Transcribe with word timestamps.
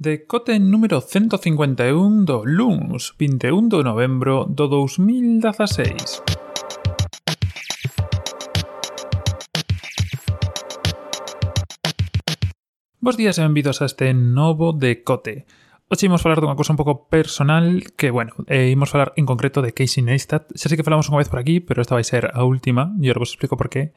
Decote 0.00 0.60
número 0.60 1.00
151 1.00 2.22
do 2.24 2.46
LUNS, 2.46 3.18
21 3.18 3.66
de 3.66 3.82
novembro 3.82 4.46
do 4.46 4.68
2016. 4.68 6.22
Bos 13.02 13.16
días 13.18 13.38
e 13.38 13.42
benvidos 13.42 13.82
a 13.82 13.90
este 13.90 14.14
novo 14.14 14.70
decote. 14.70 15.50
Hoxe 15.90 16.04
imos 16.04 16.20
falar 16.20 16.36
dunha 16.44 16.52
cousa 16.52 16.76
un 16.76 16.76
pouco 16.76 17.08
personal 17.08 17.80
que, 17.96 18.12
bueno, 18.12 18.36
eh, 18.44 18.68
imos 18.68 18.92
falar 18.92 19.16
en 19.16 19.24
concreto 19.24 19.64
de 19.64 19.72
Casey 19.72 20.04
Neistat. 20.04 20.52
Xa 20.52 20.68
sei 20.68 20.76
que 20.76 20.84
falamos 20.84 21.08
unha 21.08 21.16
vez 21.16 21.32
por 21.32 21.40
aquí, 21.40 21.64
pero 21.64 21.80
esta 21.80 21.96
vai 21.96 22.04
ser 22.04 22.28
a 22.28 22.44
última, 22.44 22.92
e 23.00 23.08
ahora 23.08 23.24
vos 23.24 23.32
explico 23.32 23.56
por 23.56 23.72
qué. 23.72 23.96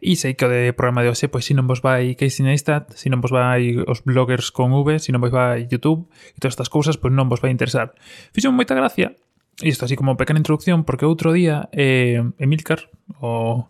E 0.00 0.16
sei 0.16 0.32
que 0.32 0.48
o 0.48 0.50
de 0.50 0.72
programa 0.72 1.04
de 1.04 1.12
hoxe, 1.12 1.28
pois, 1.28 1.44
se 1.44 1.52
non 1.52 1.68
vos 1.68 1.84
vai 1.84 2.16
Casey 2.16 2.40
Neistat, 2.40 2.96
se 2.96 3.12
non 3.12 3.20
vos 3.20 3.36
vai 3.36 3.76
os 3.84 4.00
bloggers 4.00 4.48
con 4.48 4.72
V, 4.72 4.96
se 4.96 5.12
non 5.12 5.20
vos 5.20 5.28
vai 5.28 5.68
YouTube, 5.68 6.08
e 6.32 6.40
todas 6.40 6.56
estas 6.56 6.72
cousas, 6.72 6.96
pois 6.96 7.12
non 7.12 7.28
vos 7.28 7.44
vai 7.44 7.52
interesar. 7.52 7.92
Fixo 8.32 8.48
moita 8.48 8.72
gracia, 8.72 9.12
e 9.60 9.68
isto 9.68 9.84
así 9.84 9.92
como 9.92 10.16
pequena 10.16 10.40
introducción, 10.40 10.88
porque 10.88 11.04
outro 11.04 11.36
día 11.36 11.68
eh, 11.76 12.16
Emilcar, 12.40 12.88
o 13.20 13.68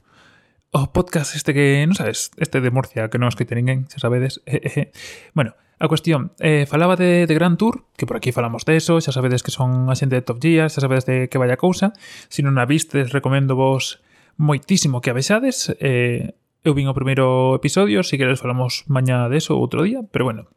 o 0.71 0.93
podcast 0.95 1.35
este 1.35 1.51
que, 1.51 1.83
non 1.83 1.99
sabes, 1.99 2.31
este 2.39 2.63
de 2.63 2.71
Murcia, 2.71 3.11
que 3.11 3.19
non 3.19 3.27
escoite 3.27 3.59
ninguén, 3.59 3.91
xa 3.91 4.07
sabedes. 4.07 4.39
bueno, 5.35 5.59
A 5.79 5.89
cuestión, 5.89 6.33
eh, 6.41 6.65
falaba 6.65 6.97
de, 6.97 7.27
de 7.27 7.35
Grand 7.35 7.59
Tour, 7.59 7.85
que 7.97 8.07
por 8.07 8.17
aquí 8.17 8.33
falamos 8.33 8.65
de 8.65 8.77
eso, 8.81 8.97
xa 8.97 9.13
sabedes 9.13 9.45
que 9.45 9.53
son 9.53 9.93
a 9.93 9.95
xente 9.95 10.17
de 10.17 10.25
Top 10.25 10.41
Gear, 10.41 10.73
xa 10.73 10.81
sabedes 10.81 11.05
de 11.05 11.29
que 11.29 11.37
vaya 11.37 11.61
cousa. 11.61 11.93
Se 12.33 12.41
non 12.41 12.57
a 12.57 12.65
vistes, 12.65 13.13
recomendo 13.13 13.61
vos 13.61 14.01
moitísimo 14.41 15.05
que 15.05 15.13
a 15.13 15.17
vexades. 15.17 15.69
Eh, 15.77 16.33
eu 16.65 16.73
vin 16.73 16.89
o 16.89 16.97
primeiro 16.97 17.53
episodio, 17.53 18.01
se 18.01 18.17
queres 18.17 18.41
falamos 18.41 18.89
mañá 18.89 19.29
de 19.29 19.37
eso 19.37 19.61
outro 19.61 19.85
día, 19.85 20.01
pero 20.09 20.25
bueno, 20.25 20.49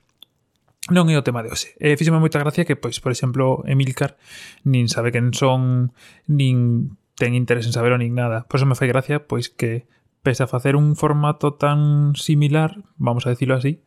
non 0.88 1.12
é 1.12 1.20
o 1.20 1.26
tema 1.28 1.44
de 1.44 1.52
hoxe. 1.52 1.76
Eh, 1.84 2.00
fíxeme 2.00 2.24
moita 2.24 2.40
gracia 2.40 2.64
que, 2.64 2.80
pois, 2.80 3.04
por 3.04 3.12
exemplo, 3.12 3.68
Emilcar 3.68 4.16
nin 4.64 4.88
sabe 4.88 5.12
quen 5.12 5.36
son, 5.36 5.92
nin 6.32 6.96
ten 7.20 7.36
interés 7.36 7.68
en 7.68 7.76
saber 7.76 7.92
nin 8.00 8.16
nada. 8.16 8.48
Por 8.48 8.64
eso 8.64 8.66
me 8.66 8.80
fai 8.80 8.88
gracia, 8.88 9.28
pois, 9.28 9.52
que 9.52 9.84
pese 10.24 10.44
a 10.44 10.50
facer 10.50 10.80
un 10.80 10.96
formato 10.96 11.60
tan 11.60 12.16
similar, 12.16 12.88
vamos 12.96 13.28
a 13.28 13.36
decirlo 13.36 13.60
así, 13.60 13.84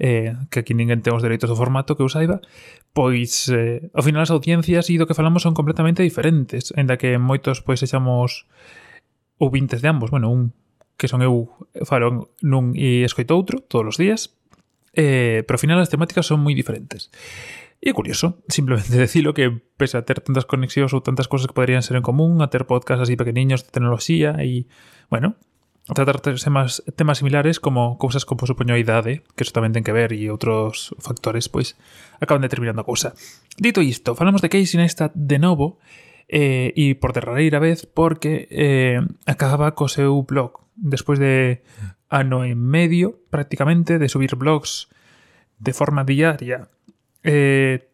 eh, 0.00 0.32
que 0.48 0.64
aquí 0.64 0.72
ninguén 0.72 1.04
ten 1.04 1.12
os 1.12 1.20
dereitos 1.20 1.52
do 1.52 1.60
formato 1.60 1.92
que 1.94 2.02
eu 2.02 2.08
saiba, 2.08 2.40
pois 2.96 3.52
eh, 3.52 3.92
ao 3.92 4.00
final 4.00 4.24
as 4.24 4.32
audiencias 4.32 4.88
e 4.88 4.96
do 4.96 5.04
que 5.04 5.14
falamos 5.14 5.44
son 5.44 5.52
completamente 5.52 6.00
diferentes, 6.00 6.72
en 6.74 6.88
da 6.88 6.96
que 6.96 7.20
moitos 7.20 7.60
pois 7.60 7.84
sexamos 7.84 8.48
ouvintes 9.36 9.84
de 9.84 9.88
ambos, 9.92 10.08
bueno, 10.08 10.32
un 10.32 10.56
que 10.96 11.08
son 11.08 11.20
eu 11.20 11.52
falo 11.84 12.32
nun 12.40 12.72
e 12.76 13.04
escoito 13.04 13.36
outro 13.36 13.60
todos 13.60 13.92
os 13.92 13.96
días, 14.00 14.36
eh, 14.96 15.44
pero 15.44 15.56
ao 15.56 15.62
final 15.62 15.78
as 15.80 15.92
temáticas 15.92 16.24
son 16.24 16.40
moi 16.40 16.56
diferentes. 16.56 17.12
E 17.80 17.88
é 17.88 17.96
curioso, 17.96 18.40
simplemente 18.48 18.92
decilo 18.96 19.32
que 19.32 19.48
pese 19.76 19.96
a 19.96 20.04
ter 20.04 20.20
tantas 20.20 20.44
conexións 20.44 20.92
ou 20.92 21.00
tantas 21.00 21.28
cosas 21.28 21.48
que 21.48 21.56
poderían 21.56 21.84
ser 21.84 21.96
en 21.96 22.04
común, 22.04 22.40
a 22.44 22.52
ter 22.52 22.68
podcasts 22.68 23.04
así 23.04 23.16
pequeniños 23.16 23.64
de 23.64 23.72
tecnoloxía 23.72 24.36
e, 24.40 24.68
bueno, 25.08 25.40
tratar 25.94 26.20
temas, 26.20 26.82
temas 26.96 27.18
similares 27.18 27.60
como 27.60 27.98
cousas 27.98 28.24
como 28.24 28.46
supoñoidade, 28.46 29.12
eh, 29.12 29.22
que 29.36 29.42
eso 29.44 29.54
tamén 29.54 29.74
ten 29.74 29.84
que 29.86 29.94
ver, 29.94 30.12
e 30.14 30.30
outros 30.30 30.94
factores, 30.98 31.50
pois, 31.50 31.74
acaban 32.22 32.44
determinando 32.44 32.80
eh, 32.80 32.86
a 32.86 32.88
cousa. 32.88 33.16
Dito 33.58 33.80
isto, 33.82 34.14
falamos 34.14 34.40
de 34.44 34.50
Casey 34.52 34.78
Neistat 34.78 35.12
de 35.14 35.38
novo, 35.38 35.80
eh, 36.30 36.70
e 36.78 36.94
por 36.94 37.10
derradeira 37.10 37.58
vez, 37.58 37.90
porque 37.90 38.46
eh, 38.54 39.02
acaba 39.26 39.74
co 39.74 39.90
seu 39.90 40.22
blog, 40.22 40.62
despois 40.78 41.18
de 41.18 41.66
ano 42.06 42.46
e 42.46 42.54
medio, 42.54 43.18
prácticamente, 43.34 43.98
de 43.98 44.06
subir 44.06 44.38
blogs 44.38 44.86
de 45.58 45.74
forma 45.74 46.06
diaria. 46.06 46.70
Eh, 47.26 47.90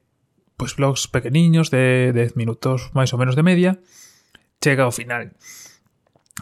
pois 0.57 0.77
blogs 0.77 1.09
pequeniños, 1.09 1.73
de 1.73 2.13
10 2.13 2.37
minutos 2.37 2.93
máis 2.93 3.13
ou 3.13 3.21
menos 3.21 3.37
de 3.37 3.45
media, 3.45 3.81
chega 4.61 4.85
ao 4.85 4.93
final. 4.93 5.33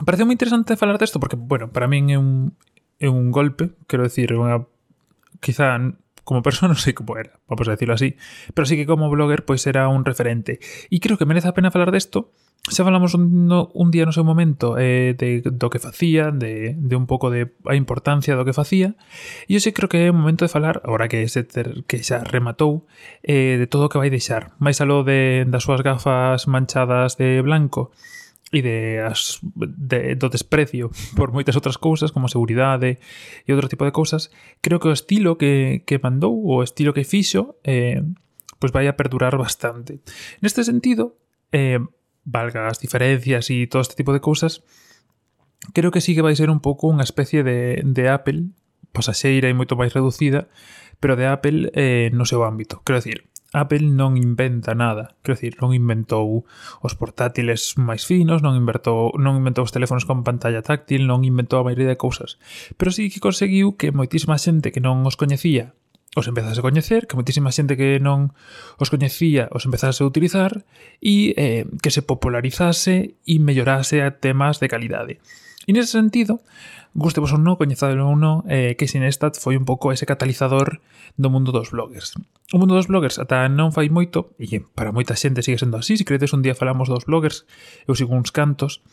Parece 0.03 0.27
moi 0.27 0.35
interesante 0.35 0.75
falar 0.75 0.99
desto 0.99 1.23
porque, 1.23 1.39
bueno, 1.39 1.71
para 1.71 1.87
min 1.87 2.11
é 2.11 2.19
un, 2.19 2.59
é 2.99 3.07
un 3.07 3.31
golpe, 3.31 3.79
quero 3.87 4.03
decir, 4.03 4.35
unha, 4.35 4.67
quizá 5.39 5.79
como 6.27 6.43
persona 6.43 6.73
non 6.73 6.81
sei 6.81 6.97
como 6.97 7.15
era, 7.15 7.39
vamos 7.47 7.69
a 7.71 7.77
decirlo 7.79 7.95
así, 7.95 8.19
pero 8.57 8.67
sí 8.67 8.75
que 8.75 8.89
como 8.89 9.13
blogger 9.13 9.45
pois 9.47 9.63
era 9.71 9.87
un 9.87 10.03
referente. 10.03 10.59
E 10.91 10.99
creo 10.99 11.15
que 11.21 11.29
merece 11.29 11.47
a 11.47 11.55
pena 11.55 11.71
falar 11.71 11.95
desto, 11.95 12.35
xa 12.67 12.83
falamos 12.83 13.13
un, 13.13 13.45
no, 13.45 13.69
un 13.77 13.93
día 13.93 14.09
no 14.09 14.17
seu 14.17 14.25
momento 14.25 14.81
eh, 14.81 15.13
de, 15.13 15.45
do 15.45 15.69
que 15.69 15.79
facía, 15.79 16.33
de, 16.33 16.73
de 16.75 16.95
un 16.97 17.05
pouco 17.05 17.29
de 17.29 17.53
a 17.69 17.77
importancia 17.77 18.35
do 18.35 18.49
que 18.49 18.57
facía, 18.57 18.97
e 19.47 19.55
eu 19.55 19.61
sí 19.61 19.77
creo 19.77 19.93
que 19.93 20.09
é 20.09 20.11
o 20.11 20.17
momento 20.17 20.49
de 20.49 20.51
falar, 20.51 20.81
agora 20.81 21.13
que 21.13 21.29
se 21.29 21.45
ter, 21.45 21.85
que 21.85 22.01
xa 22.01 22.25
rematou, 22.25 22.89
eh, 23.23 23.61
de 23.61 23.69
todo 23.69 23.87
o 23.87 23.91
que 23.93 24.01
vai 24.01 24.09
deixar. 24.09 24.57
Mais 24.57 24.81
aló 24.81 25.05
de, 25.05 25.45
das 25.45 25.63
súas 25.69 25.85
gafas 25.85 26.49
manchadas 26.49 27.21
de 27.21 27.45
blanco, 27.45 27.93
e 28.55 28.63
de, 28.63 29.03
as, 29.03 29.43
de 29.59 30.15
do 30.15 30.31
desprecio 30.31 30.95
por 31.19 31.35
moitas 31.35 31.59
outras 31.59 31.75
cousas 31.75 32.15
como 32.15 32.31
seguridade 32.31 33.03
e 33.43 33.51
outro 33.51 33.67
tipo 33.67 33.83
de 33.83 33.91
cousas, 33.91 34.31
creo 34.63 34.79
que 34.79 34.87
o 34.87 34.95
estilo 34.95 35.35
que, 35.35 35.83
que 35.83 35.99
mandou, 35.99 36.39
o 36.39 36.63
estilo 36.63 36.95
que 36.95 37.03
fixo, 37.03 37.59
eh, 37.67 38.01
pois 38.63 38.71
vai 38.71 38.87
a 38.87 38.95
perdurar 38.95 39.35
bastante. 39.35 39.99
Neste 40.39 40.63
sentido, 40.63 41.19
eh, 41.51 41.83
valga 42.25 42.71
as 42.71 42.79
diferencias 42.79 43.51
e 43.51 43.67
todo 43.67 43.83
este 43.83 43.99
tipo 43.99 44.15
de 44.15 44.23
cousas, 44.23 44.63
creo 45.75 45.91
que 45.91 46.01
sí 46.01 46.15
que 46.15 46.23
vai 46.23 46.39
ser 46.39 46.49
un 46.49 46.63
pouco 46.63 46.87
unha 46.87 47.05
especie 47.05 47.43
de, 47.43 47.83
de 47.83 48.05
Apple 48.07 48.55
pasaxeira 48.95 49.51
e 49.51 49.59
moito 49.59 49.75
máis 49.75 49.91
reducida, 49.91 50.47
pero 51.03 51.19
de 51.19 51.27
Apple 51.27 51.75
eh, 51.75 52.09
no 52.15 52.25
seu 52.25 52.47
ámbito. 52.47 52.81
Quero 52.87 53.03
decir, 53.03 53.27
Apple 53.55 53.87
non 53.95 54.19
inventa 54.19 54.75
nada, 54.75 55.15
quero 55.23 55.39
dicir, 55.39 55.55
non 55.63 55.71
inventou 55.71 56.43
os 56.83 56.93
portátiles 56.99 57.79
máis 57.79 58.03
finos, 58.03 58.43
non 58.43 58.59
inventou, 58.59 59.15
non 59.15 59.39
inventou 59.39 59.63
os 59.63 59.71
teléfonos 59.71 60.03
con 60.03 60.27
pantalla 60.27 60.67
táctil, 60.67 61.07
non 61.07 61.23
inventou 61.23 61.63
a 61.63 61.67
maioría 61.71 61.87
de 61.87 61.97
cousas, 61.97 62.43
pero 62.75 62.91
sí 62.91 63.07
que 63.09 63.23
conseguiu 63.23 63.79
que 63.79 63.95
moitísima 63.95 64.43
xente 64.43 64.75
que 64.75 64.83
non 64.83 65.07
os 65.07 65.15
coñecía 65.15 65.73
os 66.15 66.27
empezase 66.31 66.63
a 66.63 66.67
coñecer, 66.67 67.07
que 67.07 67.19
moitísima 67.19 67.51
xente 67.51 67.75
que 67.79 67.99
non 67.99 68.35
os 68.79 68.91
coñecía 68.91 69.51
os 69.51 69.67
empezase 69.67 70.03
a 70.03 70.11
utilizar 70.11 70.63
e 71.03 71.35
eh, 71.35 71.67
que 71.83 71.91
se 71.91 72.07
popularizase 72.07 73.19
e 73.27 73.35
mellorase 73.43 74.03
a 74.03 74.15
temas 74.19 74.63
de 74.63 74.71
calidade. 74.71 75.15
E 75.67 75.73
nese 75.73 75.97
sentido, 75.97 76.45
guste 76.95 77.19
vos 77.19 77.35
ou 77.35 77.41
non, 77.41 77.59
coñezadelo 77.59 78.07
ou 78.07 78.17
non, 78.17 78.47
eh, 78.47 78.79
Casey 78.79 79.03
Neistat 79.03 79.41
foi 79.41 79.59
un 79.59 79.67
pouco 79.67 79.91
ese 79.91 80.07
catalizador 80.07 80.79
do 81.19 81.29
mundo 81.29 81.51
dos 81.51 81.75
bloggers. 81.75 82.15
O 82.55 82.61
mundo 82.61 82.79
dos 82.79 82.87
bloggers 82.87 83.19
ata 83.19 83.49
non 83.51 83.75
fai 83.75 83.91
moito, 83.91 84.37
e 84.39 84.63
para 84.63 84.95
moita 84.95 85.19
xente 85.19 85.43
sigue 85.43 85.59
sendo 85.59 85.81
así, 85.81 85.99
se 85.99 86.07
credes 86.07 86.37
un 86.37 86.45
día 86.45 86.55
falamos 86.55 86.87
dos 86.87 87.09
bloggers, 87.09 87.49
eu 87.89 87.99
sigo 87.99 88.15
uns 88.15 88.31
cantos, 88.31 88.85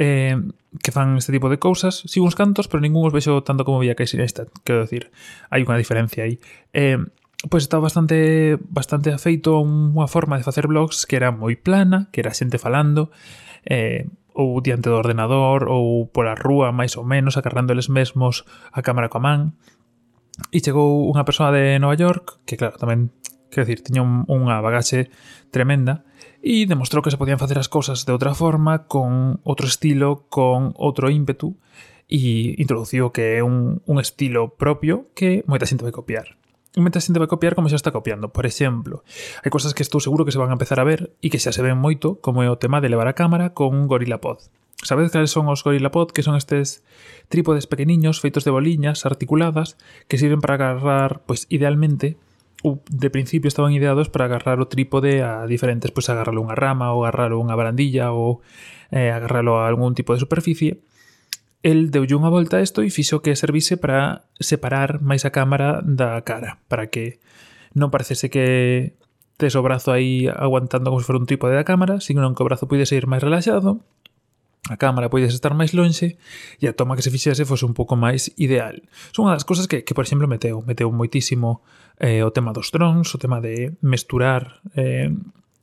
eh, 0.00 0.40
que 0.80 0.90
fan 0.90 1.20
este 1.20 1.32
tipo 1.32 1.52
de 1.52 1.60
cousas, 1.60 2.06
sigo 2.08 2.24
uns 2.24 2.38
cantos, 2.38 2.70
pero 2.72 2.80
ningún 2.80 3.04
os 3.04 3.12
vexo 3.12 3.44
tanto 3.44 3.68
como 3.68 3.84
veía 3.84 3.98
Casey 3.98 4.16
Neistat, 4.16 4.48
quero 4.64 4.80
decir, 4.86 5.12
hai 5.52 5.60
unha 5.60 5.76
diferencia 5.76 6.24
aí. 6.24 6.40
Eh, 6.72 6.96
pois 7.50 7.66
estaba 7.66 7.90
bastante 7.90 8.56
bastante 8.70 9.10
afeito 9.10 9.58
a 9.58 9.60
unha 9.60 10.06
forma 10.06 10.38
de 10.38 10.46
facer 10.46 10.70
blogs 10.70 11.04
que 11.04 11.18
era 11.18 11.34
moi 11.34 11.58
plana, 11.58 12.08
que 12.14 12.22
era 12.22 12.32
xente 12.32 12.56
falando, 12.56 13.10
eh, 13.66 14.06
ou 14.34 14.60
diante 14.64 14.88
do 14.88 14.96
ordenador 14.96 15.68
ou 15.68 16.08
pola 16.08 16.36
rúa 16.36 16.72
máis 16.72 16.96
ou 16.96 17.04
menos 17.04 17.36
acarrando 17.36 17.72
eles 17.72 17.92
mesmos 17.92 18.44
a 18.72 18.80
cámara 18.80 19.12
coa 19.12 19.22
man 19.22 19.40
e 20.48 20.64
chegou 20.64 21.08
unha 21.12 21.24
persoa 21.28 21.52
de 21.52 21.76
Nova 21.78 21.96
York 21.96 22.44
que 22.48 22.56
claro, 22.56 22.80
tamén 22.80 23.12
quero 23.52 23.68
dicir, 23.68 23.84
tiña 23.84 24.00
un, 24.00 24.24
unha 24.26 24.64
bagaxe 24.64 25.12
tremenda 25.52 26.08
e 26.40 26.64
demostrou 26.66 27.04
que 27.04 27.12
se 27.12 27.20
podían 27.20 27.38
facer 27.38 27.60
as 27.60 27.70
cousas 27.70 28.02
de 28.08 28.10
outra 28.10 28.34
forma, 28.34 28.90
con 28.90 29.38
outro 29.44 29.68
estilo, 29.68 30.26
con 30.32 30.74
outro 30.74 31.12
ímpetu 31.12 31.54
e 32.10 32.56
introduciu 32.58 33.12
que 33.14 33.38
é 33.38 33.40
un, 33.44 33.84
un 33.84 33.96
estilo 34.00 34.56
propio 34.56 35.12
que 35.14 35.44
moita 35.46 35.68
xente 35.68 35.84
vai 35.86 35.94
copiar. 35.94 36.41
Mentre 36.72 37.00
a 37.00 37.04
xente 37.04 37.20
vai 37.20 37.28
copiar 37.28 37.52
como 37.52 37.68
xa 37.68 37.76
está 37.76 37.92
copiando. 37.92 38.32
Por 38.32 38.48
exemplo, 38.48 39.04
hai 39.44 39.52
cosas 39.52 39.76
que 39.76 39.84
estou 39.84 40.00
seguro 40.00 40.24
que 40.24 40.32
se 40.32 40.40
van 40.40 40.48
a 40.48 40.56
empezar 40.56 40.80
a 40.80 40.88
ver 40.88 41.12
e 41.20 41.28
que 41.28 41.36
xa 41.36 41.52
se 41.52 41.60
ven 41.60 41.76
moito, 41.76 42.16
como 42.24 42.40
é 42.40 42.48
o 42.48 42.56
tema 42.56 42.80
de 42.80 42.88
levar 42.88 43.12
a 43.12 43.18
cámara 43.18 43.52
con 43.52 43.76
un 43.76 43.84
GorillaPod. 43.84 44.48
Sabedes 44.80 45.12
cales 45.12 45.28
son 45.28 45.52
os 45.52 45.60
GorillaPod? 45.60 46.16
Que 46.16 46.24
son 46.24 46.32
estes 46.32 46.80
trípodes 47.28 47.68
pequeniños 47.68 48.24
feitos 48.24 48.48
de 48.48 48.56
boliñas 48.56 49.04
articuladas 49.04 49.76
que 50.08 50.16
sirven 50.16 50.40
para 50.40 50.56
agarrar, 50.56 51.28
pois 51.28 51.44
idealmente, 51.52 52.16
ou 52.64 52.80
de 52.88 53.12
principio 53.12 53.52
estaban 53.52 53.76
ideados 53.76 54.08
para 54.08 54.24
agarrar 54.24 54.56
o 54.56 54.70
trípode 54.70 55.20
a 55.20 55.44
diferentes, 55.44 55.92
pois 55.92 56.08
agarralo 56.08 56.40
unha 56.40 56.56
rama 56.56 56.96
ou 56.96 57.04
agarralo 57.04 57.36
unha 57.36 57.52
barandilla 57.52 58.16
ou 58.16 58.40
eh, 58.88 59.12
agarralo 59.12 59.60
a 59.60 59.68
algún 59.68 59.92
tipo 59.92 60.16
de 60.16 60.24
superficie 60.24 60.80
el 61.62 61.94
deulle 61.94 62.18
unha 62.18 62.30
volta 62.30 62.58
a 62.58 62.64
isto 62.64 62.82
e 62.82 62.90
fixo 62.90 63.22
que 63.22 63.38
servise 63.38 63.78
para 63.78 64.26
separar 64.42 64.98
máis 64.98 65.22
a 65.22 65.30
cámara 65.30 65.78
da 65.86 66.18
cara, 66.26 66.58
para 66.66 66.90
que 66.90 67.22
non 67.78 67.94
parecese 67.94 68.28
que 68.28 68.98
tes 69.38 69.54
o 69.54 69.62
brazo 69.62 69.94
aí 69.94 70.26
aguantando 70.26 70.90
como 70.90 71.00
se 71.00 71.08
for 71.08 71.18
un 71.18 71.26
trípode 71.26 71.54
da 71.54 71.66
cámara, 71.66 72.02
sino 72.02 72.26
que 72.34 72.42
o 72.42 72.48
brazo 72.48 72.66
puidese 72.66 72.98
ir 72.98 73.06
máis 73.06 73.22
relaxado, 73.22 73.82
a 74.70 74.76
cámara 74.78 75.10
podes 75.10 75.34
estar 75.34 75.54
máis 75.58 75.74
lonxe 75.74 76.18
e 76.62 76.70
a 76.70 76.72
toma 76.74 76.94
que 76.94 77.02
se 77.02 77.10
fixese 77.10 77.42
fose 77.42 77.66
un 77.66 77.74
pouco 77.74 77.98
máis 77.98 78.30
ideal. 78.38 78.78
Son 79.10 79.26
unha 79.26 79.34
das 79.34 79.42
cousas 79.42 79.66
que, 79.66 79.82
que 79.82 79.94
por 79.94 80.06
exemplo, 80.06 80.30
meteu. 80.30 80.62
Meteu 80.62 80.86
moitísimo 80.94 81.66
eh, 81.98 82.22
o 82.22 82.30
tema 82.30 82.54
dos 82.54 82.70
drones, 82.70 83.10
o 83.10 83.18
tema 83.18 83.42
de 83.42 83.74
mesturar 83.82 84.62
eh, 84.78 85.10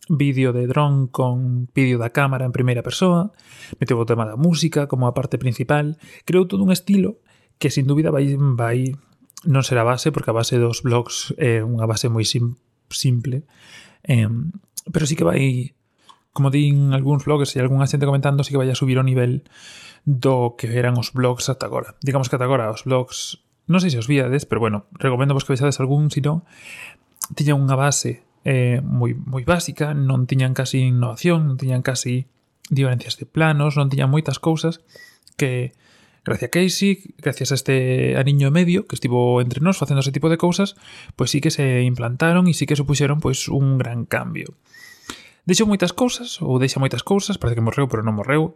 vídeo 0.10 0.52
de 0.52 0.66
dron 0.66 1.08
con 1.08 1.70
vídeo 1.72 2.02
da 2.02 2.10
cámara 2.10 2.44
en 2.44 2.52
primeira 2.52 2.82
persoa, 2.82 3.32
meteu 3.78 4.02
o 4.02 4.10
tema 4.10 4.26
da 4.26 4.36
música 4.36 4.90
como 4.90 5.06
a 5.06 5.14
parte 5.14 5.38
principal, 5.38 6.02
creou 6.26 6.50
todo 6.50 6.66
un 6.66 6.74
estilo 6.74 7.22
que 7.62 7.70
sin 7.70 7.86
dúbida 7.86 8.10
vai, 8.10 8.34
vai 8.36 8.98
non 9.46 9.64
será 9.64 9.86
base, 9.86 10.12
porque 10.12 10.34
a 10.34 10.38
base 10.38 10.58
dos 10.58 10.82
blogs 10.84 11.32
é 11.38 11.62
unha 11.62 11.86
base 11.86 12.10
moi 12.12 12.26
sim, 12.26 12.58
simple, 12.90 13.46
eh, 14.04 14.28
pero 14.90 15.06
sí 15.06 15.14
que 15.16 15.24
vai 15.24 15.78
como 16.34 16.50
din 16.50 16.92
algúns 16.92 17.24
blogs 17.24 17.54
e 17.56 17.62
algunha 17.62 17.88
xente 17.88 18.10
comentando, 18.10 18.44
sí 18.44 18.52
que 18.52 18.62
vai 18.62 18.68
a 18.68 18.78
subir 18.78 18.98
o 18.98 19.06
nivel 19.06 19.46
do 20.04 20.58
que 20.58 20.72
eran 20.74 20.98
os 20.98 21.14
blogs 21.14 21.48
ata 21.52 21.70
agora. 21.70 21.96
Digamos 22.02 22.28
que 22.28 22.36
ata 22.36 22.48
agora 22.48 22.74
os 22.74 22.84
blogs, 22.84 23.44
non 23.70 23.80
sei 23.84 23.94
se 23.94 24.02
os 24.02 24.10
viades, 24.10 24.50
pero 24.50 24.58
bueno, 24.64 24.90
recomendo 24.98 25.38
vos 25.38 25.46
que 25.46 25.54
vexades 25.54 25.78
algún, 25.78 26.10
sino 26.10 26.48
tiña 27.38 27.54
unha 27.54 27.78
base 27.78 28.26
eh, 28.46 28.80
moi, 28.84 29.16
moi 29.16 29.44
básica, 29.44 29.92
non 29.94 30.28
tiñan 30.30 30.56
casi 30.56 30.86
innovación, 30.86 31.48
non 31.48 31.60
tiñan 31.60 31.84
casi 31.84 32.28
diferencias 32.70 33.18
de 33.18 33.26
planos, 33.26 33.76
non 33.76 33.92
tiñan 33.92 34.14
moitas 34.14 34.40
cousas 34.40 34.86
que 35.36 35.74
gracias 36.24 36.50
a 36.50 36.52
Casey, 36.52 37.16
gracias 37.18 37.52
a 37.52 37.56
este 37.56 38.16
aniño 38.18 38.52
medio 38.52 38.86
que 38.86 38.96
estivo 38.96 39.42
entre 39.42 39.62
nós 39.62 39.78
facendo 39.78 40.00
ese 40.02 40.14
tipo 40.14 40.30
de 40.30 40.38
cousas, 40.38 40.76
pois 41.16 41.32
sí 41.32 41.42
que 41.42 41.52
se 41.52 41.82
implantaron 41.84 42.48
e 42.48 42.54
sí 42.54 42.70
que 42.70 42.78
supuxeron 42.78 43.20
pois 43.20 43.50
un 43.50 43.82
gran 43.82 44.06
cambio. 44.06 44.56
Deixou 45.50 45.66
moitas 45.66 45.98
cousas, 45.98 46.38
ou 46.46 46.62
deixa 46.62 46.78
moitas 46.78 47.02
cousas, 47.02 47.42
parece 47.42 47.58
que 47.58 47.66
morreu, 47.66 47.90
pero 47.90 48.06
non 48.06 48.14
morreu. 48.14 48.54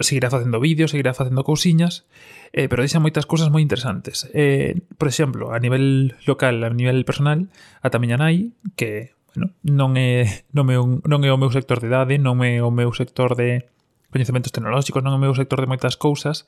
Seguirá 0.00 0.32
facendo 0.32 0.56
vídeos, 0.56 0.96
seguirá 0.96 1.12
facendo 1.12 1.44
cousiñas, 1.44 2.08
eh, 2.56 2.64
pero 2.64 2.80
deixa 2.80 2.96
moitas 2.96 3.28
cousas 3.28 3.52
moi 3.52 3.60
interesantes. 3.60 4.24
Eh, 4.32 4.80
por 4.96 5.12
exemplo, 5.12 5.52
a 5.52 5.60
nivel 5.60 6.16
local, 6.24 6.64
a 6.64 6.72
nivel 6.72 7.04
personal, 7.04 7.52
a 7.84 7.92
tamiña 7.92 8.16
nai, 8.16 8.56
que 8.72 9.12
bueno, 9.34 9.54
non 9.62 9.94
é 9.96 10.44
non 10.54 10.68
é, 10.70 10.76
un, 10.78 11.00
non 11.06 11.20
é 11.22 11.30
o 11.30 11.38
meu 11.38 11.50
sector 11.50 11.78
de 11.78 11.88
idade, 11.88 12.18
non 12.18 12.42
é 12.42 12.62
o 12.62 12.70
meu 12.70 12.90
sector 12.94 13.34
de 13.34 13.66
coñecementos 14.10 14.50
tecnolóxicos, 14.50 15.02
non 15.02 15.14
é 15.14 15.18
o 15.18 15.24
meu 15.30 15.34
sector 15.34 15.62
de 15.62 15.70
moitas 15.70 15.94
cousas, 15.94 16.46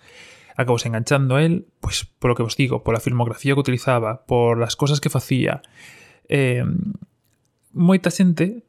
acabou 0.56 0.79
enganchando 0.82 1.38
a 1.38 1.43
él, 1.43 1.70
pois 1.79 2.05
polo 2.19 2.34
que 2.34 2.44
vos 2.44 2.58
digo, 2.58 2.82
pola 2.82 3.00
filmografía 3.00 3.55
que 3.55 3.64
utilizaba, 3.64 4.26
por 4.26 4.58
as 4.62 4.75
cousas 4.75 4.99
que 4.99 5.11
facía. 5.11 5.62
Eh, 6.29 6.67
moita 7.73 8.11
xente 8.11 8.67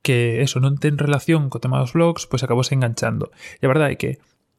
que 0.00 0.40
eso 0.40 0.62
non 0.62 0.78
ten 0.78 0.96
relación 0.96 1.50
co 1.50 1.58
tema 1.58 1.82
dos 1.82 1.92
blogs, 1.92 2.30
pois 2.30 2.46
acabou 2.46 2.62
enganchando. 2.70 3.34
E 3.58 3.66
a 3.66 3.72
verdade 3.72 3.94
é 3.94 4.00
que 4.00 4.12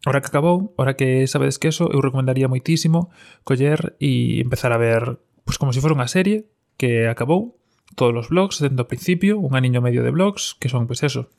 Ora 0.06 0.22
que 0.22 0.28
acabou, 0.28 0.74
ora 0.78 0.96
que 0.96 1.26
sabedes 1.26 1.58
que 1.58 1.68
eso, 1.68 1.90
eu 1.90 2.00
recomendaría 2.00 2.48
moitísimo 2.48 3.10
coller 3.42 3.98
e 3.98 4.40
empezar 4.40 4.70
a 4.72 4.78
ver, 4.78 5.18
pois 5.42 5.58
como 5.58 5.74
se 5.74 5.80
si 5.80 5.84
fora 5.84 5.98
unha 5.98 6.08
serie 6.08 6.46
que 6.78 7.10
acabou, 7.10 7.58
todos 7.96 8.16
os 8.16 8.28
blogs, 8.28 8.60
dentro 8.60 8.84
do 8.84 8.90
principio, 8.90 9.40
un 9.40 9.56
aniño 9.56 9.80
medio 9.80 10.04
de 10.04 10.12
blogs, 10.12 10.58
que 10.60 10.68
son 10.68 10.88
pues 10.88 11.04
eso, 11.04 11.30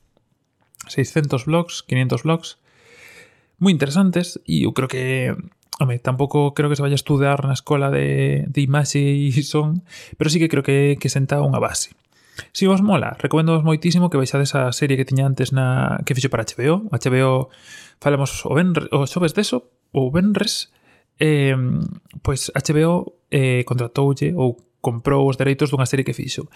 600 0.88 1.44
blogs, 1.44 1.82
500 1.82 2.22
blogs, 2.22 2.62
moi 3.58 3.74
interesantes 3.74 4.38
e 4.46 4.64
eu 4.64 4.72
creo 4.72 4.88
que 4.88 5.34
Home, 5.80 5.98
tampouco 6.00 6.54
creo 6.54 6.68
que 6.68 6.74
se 6.74 6.82
vaya 6.82 6.94
a 6.94 7.02
estudar 7.02 7.46
na 7.46 7.54
escola 7.54 7.90
de, 7.90 8.50
de 8.50 8.60
imaxe 8.66 8.98
e 8.98 9.30
son, 9.46 9.86
pero 10.18 10.26
sí 10.26 10.42
que 10.42 10.50
creo 10.50 10.66
que, 10.66 10.98
que 10.98 11.06
senta 11.06 11.38
unha 11.38 11.62
base. 11.62 11.94
Se 12.50 12.66
si 12.66 12.66
vos 12.66 12.82
mola, 12.82 13.14
recomendo 13.14 13.54
vos 13.54 13.62
moitísimo 13.62 14.10
que 14.10 14.18
veixades 14.18 14.58
a 14.58 14.74
serie 14.74 14.98
que 14.98 15.06
tiña 15.06 15.26
antes 15.30 15.54
na 15.54 15.98
que 16.02 16.18
fixo 16.18 16.30
para 16.34 16.42
HBO. 16.42 16.90
HBO 16.90 17.50
falamos 18.02 18.42
o, 18.42 18.52
venre, 18.58 18.90
o 18.90 19.06
xoves 19.06 19.38
deso, 19.38 19.70
ou 19.94 20.10
venres, 20.10 20.74
eh, 21.22 21.54
pois 22.26 22.50
HBO 22.50 23.22
eh, 23.30 23.62
contratoulle 23.62 24.34
ou 24.34 24.58
comprou 24.80 25.26
os 25.26 25.36
dereitos 25.36 25.70
dunha 25.70 25.86
serie 25.86 26.06
que 26.06 26.14
fixo. 26.14 26.46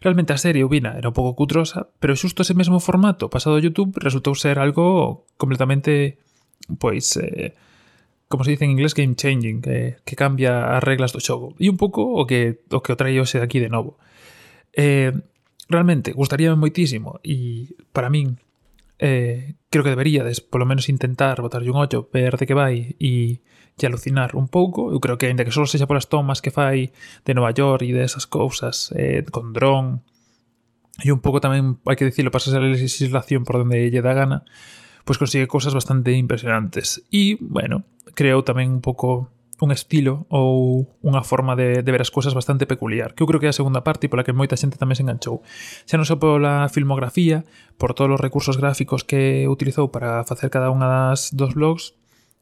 Realmente 0.00 0.32
a 0.32 0.38
serie, 0.38 0.62
Ubina, 0.62 0.94
era 0.94 1.10
un 1.10 1.16
pouco 1.16 1.34
cutrosa, 1.34 1.90
pero 1.98 2.14
xusto 2.14 2.46
ese 2.46 2.54
mesmo 2.54 2.78
formato 2.78 3.26
pasado 3.26 3.58
a 3.58 3.64
YouTube 3.64 3.98
resultou 3.98 4.38
ser 4.38 4.62
algo 4.62 5.26
completamente, 5.34 6.18
pois, 6.78 7.18
eh, 7.18 7.54
como 8.30 8.44
se 8.46 8.54
dice 8.54 8.64
en 8.64 8.72
inglés, 8.72 8.94
game 8.94 9.18
changing, 9.18 9.60
que, 9.60 9.98
que 10.06 10.14
cambia 10.16 10.78
as 10.78 10.82
reglas 10.82 11.12
do 11.12 11.20
xogo. 11.20 11.58
E 11.58 11.66
un 11.66 11.76
pouco 11.76 12.06
o 12.06 12.24
que 12.24 12.62
o, 12.70 12.80
que 12.80 12.94
o 12.94 12.98
traio 12.98 13.26
ese 13.26 13.42
aquí 13.42 13.58
de 13.58 13.68
novo. 13.68 13.98
Eh, 14.72 15.12
realmente, 15.68 16.14
gustaríame 16.14 16.56
moitísimo, 16.56 17.18
e 17.26 17.74
para 17.90 18.08
min, 18.08 18.38
Eh, 19.02 19.58
creo 19.66 19.82
que 19.82 19.90
deberíades, 19.90 20.38
polo 20.38 20.62
menos, 20.62 20.86
intentar 20.86 21.42
botarlle 21.42 21.74
un 21.74 21.82
ollo, 21.82 22.06
ver 22.14 22.38
de 22.38 22.46
que 22.46 22.54
vai 22.54 22.94
e, 23.02 23.42
e 23.74 23.82
alucinar 23.82 24.38
un 24.38 24.46
pouco. 24.46 24.94
Eu 24.94 25.02
creo 25.02 25.18
que, 25.18 25.26
ainda 25.26 25.42
que 25.42 25.50
só 25.50 25.66
sexa 25.66 25.90
polas 25.90 26.06
tomas 26.06 26.38
que 26.38 26.54
fai 26.54 26.94
de 27.26 27.34
Nova 27.34 27.50
York 27.50 27.82
e 27.82 27.90
desas 27.90 28.30
cousas, 28.30 28.94
eh, 28.94 29.26
con 29.26 29.50
dron, 29.50 30.06
e 31.02 31.10
un 31.10 31.18
pouco 31.18 31.42
tamén, 31.42 31.82
hai 31.82 31.98
que 31.98 32.06
dicirlo, 32.06 32.30
pasas 32.30 32.54
a 32.54 32.62
legislación 32.62 33.42
por 33.42 33.58
onde 33.58 33.90
lle 33.90 34.06
dá 34.06 34.14
gana, 34.14 34.46
pois 35.02 35.18
consigue 35.18 35.50
cousas 35.50 35.74
bastante 35.74 36.14
impresionantes. 36.14 37.02
E, 37.10 37.42
bueno, 37.42 37.82
creo 38.14 38.46
tamén 38.46 38.70
un 38.70 38.82
pouco 38.86 39.34
un 39.62 39.70
estilo 39.70 40.26
ou 40.26 40.90
unha 41.06 41.22
forma 41.22 41.54
de, 41.54 41.86
de 41.86 41.90
ver 41.94 42.02
as 42.02 42.10
cousas 42.10 42.34
bastante 42.34 42.66
peculiar, 42.66 43.14
que 43.14 43.22
eu 43.22 43.30
creo 43.30 43.38
que 43.38 43.46
é 43.46 43.54
a 43.54 43.56
segunda 43.56 43.86
parte 43.86 44.10
pola 44.10 44.26
que 44.26 44.34
moita 44.34 44.58
xente 44.58 44.74
tamén 44.74 44.98
se 44.98 45.06
enganchou. 45.06 45.46
Xa 45.86 45.94
non 45.94 46.08
só 46.08 46.18
pola 46.18 46.66
filmografía, 46.66 47.46
por 47.78 47.94
todos 47.94 48.18
os 48.18 48.20
recursos 48.20 48.58
gráficos 48.58 49.06
que 49.06 49.46
utilizou 49.46 49.94
para 49.94 50.26
facer 50.26 50.50
cada 50.50 50.74
unha 50.74 50.90
das 50.90 51.30
dos 51.30 51.54
blogs, 51.54 51.94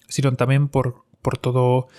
sino 0.08 0.32
tamén 0.32 0.72
por, 0.72 1.04
por 1.20 1.36
todo 1.36 1.92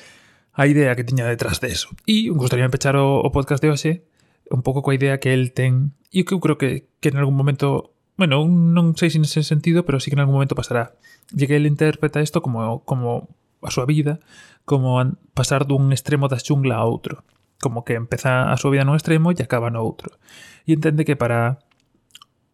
a 0.57 0.65
idea 0.65 0.97
que 0.97 1.05
tiña 1.05 1.29
detrás 1.29 1.61
de 1.61 1.69
eso. 1.69 1.93
E 2.09 2.33
gustaría 2.33 2.65
empezar 2.65 2.97
o, 2.97 3.21
o 3.21 3.29
podcast 3.29 3.61
de 3.61 3.69
hoxe 3.69 4.09
un 4.49 4.65
pouco 4.65 4.81
coa 4.81 4.97
idea 4.97 5.21
que 5.21 5.37
el 5.37 5.53
ten 5.53 5.93
e 6.09 6.25
que 6.25 6.33
eu 6.33 6.41
creo 6.41 6.57
que, 6.57 6.89
que 6.97 7.13
en 7.13 7.21
algún 7.21 7.37
momento 7.37 7.93
bueno, 8.17 8.45
non 8.45 8.97
sei 8.97 9.13
se 9.13 9.21
nese 9.21 9.45
sentido, 9.45 9.85
pero 9.85 10.01
sí 10.01 10.09
que 10.09 10.17
en 10.17 10.25
algún 10.25 10.37
momento 10.37 10.57
pasará. 10.57 10.93
Llegué 11.33 11.57
el 11.57 11.65
interpreta 11.65 12.21
isto 12.21 12.41
como, 12.41 12.85
como 12.85 13.29
a 13.61 13.69
súa 13.69 13.85
vida 13.85 14.19
como 14.65 15.01
pasar 15.33 15.65
dun 15.65 15.89
extremo 15.93 16.27
da 16.27 16.41
xungla 16.41 16.81
a 16.81 16.85
outro. 16.85 17.23
Como 17.61 17.85
que 17.85 17.93
empeza 17.93 18.49
a 18.49 18.55
súa 18.57 18.73
vida 18.73 18.85
nun 18.85 18.97
extremo 18.97 19.33
e 19.33 19.41
acaba 19.41 19.69
no 19.69 19.81
outro. 19.81 20.17
E 20.65 20.73
entende 20.73 21.05
que 21.05 21.17
para 21.17 21.61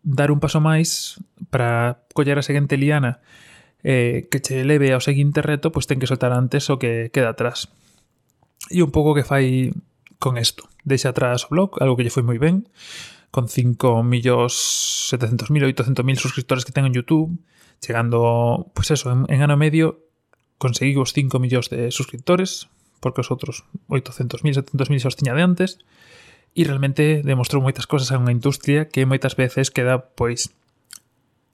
dar 0.03 0.31
un 0.31 0.39
paso 0.39 0.63
máis, 0.63 1.19
para 1.51 2.03
coller 2.15 2.39
a 2.39 2.45
seguinte 2.45 2.79
liana 2.79 3.19
eh, 3.83 4.27
que 4.31 4.41
che 4.41 4.63
leve 4.63 4.91
ao 4.91 5.03
seguinte 5.03 5.43
reto, 5.43 5.71
pois 5.71 5.87
ten 5.87 5.99
que 5.99 6.09
soltar 6.09 6.33
antes 6.33 6.67
o 6.71 6.79
que 6.79 7.11
queda 7.11 7.31
atrás. 7.31 7.71
E 8.71 8.83
un 8.83 8.91
pouco 8.91 9.15
que 9.15 9.27
fai 9.27 9.71
con 10.19 10.35
isto. 10.35 10.67
Deixa 10.83 11.11
atrás 11.11 11.45
o 11.45 11.51
blog, 11.53 11.77
algo 11.79 11.95
que 11.95 12.03
lle 12.03 12.13
foi 12.13 12.23
moi 12.25 12.39
ben, 12.41 12.67
con 13.31 13.47
5 13.47 14.03
millóns 14.03 14.55
700.000, 15.11 15.71
800.000 15.75 16.17
suscriptores 16.17 16.65
que 16.65 16.73
ten 16.73 16.87
en 16.87 16.95
YouTube, 16.95 17.37
chegando, 17.79 18.71
pois 18.73 18.89
eso, 18.91 19.11
en, 19.11 19.27
en 19.29 19.43
ano 19.43 19.55
medio 19.55 20.06
conseguí 20.57 20.97
os 20.97 21.13
5 21.13 21.37
millóns 21.39 21.69
de 21.69 21.89
suscriptores, 21.93 22.69
porque 22.99 23.21
os 23.21 23.29
outros 23.29 23.63
800.000, 23.89 24.73
700.000 24.73 25.01
xa 25.01 25.09
os 25.09 25.17
tiña 25.17 25.37
de 25.37 25.45
antes, 25.45 25.81
e 26.57 26.65
realmente 26.65 27.21
demostrou 27.21 27.61
moitas 27.61 27.85
cosas 27.85 28.09
a 28.09 28.17
unha 28.17 28.33
industria 28.33 28.89
que 28.89 29.05
moitas 29.05 29.37
veces 29.37 29.69
queda, 29.69 30.01
pois, 30.17 30.49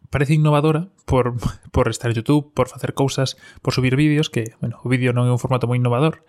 parece 0.07 0.39
innovadora 0.39 0.88
por, 1.03 1.36
por 1.75 1.91
estar 1.91 2.12
en 2.12 2.15
YouTube, 2.15 2.55
por 2.55 2.72
facer 2.72 2.95
cousas, 2.95 3.36
por 3.60 3.75
subir 3.75 4.00
vídeos, 4.00 4.31
que, 4.31 4.55
bueno, 4.63 4.79
o 4.79 4.88
vídeo 4.88 5.12
non 5.12 5.27
é 5.27 5.31
un 5.36 5.41
formato 5.41 5.67
moi 5.67 5.75
innovador, 5.75 6.24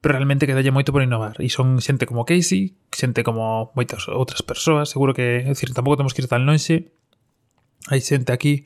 pero 0.00 0.16
realmente 0.16 0.48
quedalle 0.48 0.72
moito 0.72 0.94
por 0.94 1.04
innovar. 1.04 1.36
E 1.42 1.52
son 1.52 1.82
xente 1.84 2.08
como 2.08 2.24
Casey, 2.24 2.78
xente 2.94 3.20
como 3.26 3.74
moitas 3.76 4.08
outras 4.08 4.40
persoas, 4.40 4.88
seguro 4.88 5.12
que, 5.12 5.44
é 5.44 5.50
dicir, 5.50 5.74
tampouco 5.76 6.00
temos 6.00 6.16
que 6.16 6.24
ir 6.24 6.30
tan 6.32 6.48
lonxe. 6.48 6.94
Hai 7.92 8.00
xente 8.00 8.32
aquí 8.32 8.64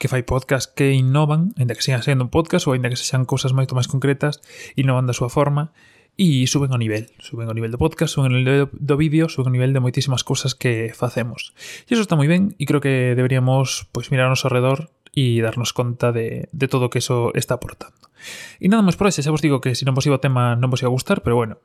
que 0.00 0.08
fai 0.08 0.24
podcast 0.24 0.72
que 0.72 0.96
innovan, 0.96 1.52
ainda 1.60 1.76
que 1.76 1.84
sigan 1.84 2.00
sendo 2.00 2.24
un 2.24 2.32
podcast 2.32 2.64
ou 2.64 2.72
ainda 2.72 2.88
que 2.88 2.96
sexan 2.96 3.28
cousas 3.28 3.52
moito 3.52 3.76
máis 3.76 3.84
concretas, 3.84 4.40
innovan 4.72 5.04
da 5.04 5.12
súa 5.12 5.28
forma 5.28 5.76
e 6.16 6.48
suben 6.48 6.72
o 6.72 6.80
nivel, 6.80 7.12
suben 7.20 7.46
o 7.46 7.54
nivel 7.54 7.68
do 7.68 7.76
podcast, 7.76 8.16
suben 8.16 8.32
o 8.32 8.40
nivel 8.40 8.72
do 8.72 8.96
vídeo, 8.96 9.28
suben 9.28 9.52
o 9.52 9.56
nivel 9.60 9.76
de 9.76 9.84
moitísimas 9.84 10.24
cousas 10.24 10.56
que 10.56 10.96
facemos. 10.96 11.52
E 11.84 11.92
iso 11.92 12.00
está 12.00 12.16
moi 12.16 12.32
ben 12.32 12.56
e 12.56 12.64
creo 12.64 12.80
que 12.80 13.12
deberíamos 13.12 13.92
pois 13.92 14.08
mirar 14.08 14.32
ao 14.32 14.34
noso 14.34 14.48
redor 14.48 14.88
e 15.12 15.44
darnos 15.44 15.76
conta 15.76 16.16
de, 16.16 16.48
de 16.48 16.66
todo 16.66 16.88
o 16.88 16.90
que 16.90 17.04
eso 17.04 17.28
está 17.36 17.60
aportando. 17.60 18.08
E 18.56 18.72
nada 18.72 18.80
máis 18.80 18.96
por 18.96 19.04
ese, 19.04 19.20
xa 19.20 19.28
vos 19.28 19.44
digo 19.44 19.60
que 19.60 19.76
se 19.76 19.84
non 19.84 19.92
vos 19.92 20.08
iba 20.08 20.16
o 20.16 20.24
tema 20.24 20.56
non 20.56 20.72
vos 20.72 20.80
iba 20.80 20.88
a 20.88 20.96
gustar, 20.96 21.20
pero 21.20 21.36
bueno, 21.36 21.60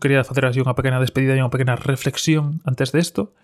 quería 0.00 0.22
facer 0.22 0.46
así 0.46 0.62
unha 0.62 0.78
pequena 0.78 1.02
despedida 1.02 1.34
e 1.34 1.42
unha 1.42 1.50
pequena 1.50 1.74
reflexión 1.74 2.62
antes 2.62 2.94
de 2.94 3.00
isto 3.02 3.34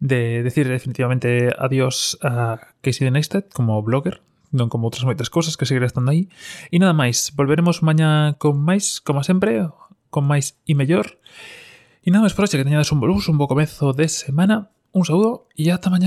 de 0.00 0.42
decir 0.42 0.68
definitivamente 0.68 1.52
adiós 1.56 2.18
a 2.20 2.60
Casey 2.82 3.08
Neistat 3.10 3.48
como 3.52 3.80
blogger, 3.80 4.20
non 4.52 4.68
como 4.68 4.88
outras 4.88 5.08
moitas 5.08 5.32
cosas 5.32 5.56
que 5.56 5.64
seguirá 5.64 5.88
estando 5.88 6.12
aí. 6.12 6.28
E 6.68 6.76
nada 6.76 6.92
máis, 6.92 7.32
volveremos 7.32 7.80
mañá 7.80 8.36
con 8.36 8.60
máis, 8.60 9.00
como 9.00 9.24
sempre, 9.24 9.64
con 10.12 10.28
máis 10.28 10.60
e 10.68 10.76
mellor. 10.76 11.16
E 12.04 12.12
nada 12.12 12.28
máis 12.28 12.36
por 12.36 12.44
hoxe, 12.44 12.60
que 12.60 12.68
teñades 12.68 12.92
un 12.92 13.00
blues, 13.00 13.28
un 13.32 13.40
bo 13.40 13.48
comezo 13.48 13.96
de 13.96 14.06
semana. 14.12 14.68
Un 14.92 15.04
saúdo 15.04 15.48
e 15.56 15.68
ata 15.72 15.88
mañá. 15.88 16.04